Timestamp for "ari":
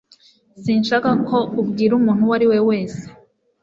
2.37-2.45